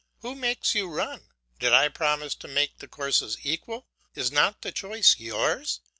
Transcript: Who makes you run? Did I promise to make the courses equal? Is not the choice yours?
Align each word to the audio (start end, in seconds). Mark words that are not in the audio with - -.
Who 0.23 0.33
makes 0.33 0.73
you 0.73 0.87
run? 0.87 1.29
Did 1.59 1.73
I 1.73 1.87
promise 1.89 2.33
to 2.33 2.47
make 2.47 2.79
the 2.79 2.87
courses 2.87 3.37
equal? 3.43 3.85
Is 4.15 4.31
not 4.31 4.63
the 4.63 4.71
choice 4.71 5.19
yours? 5.19 5.79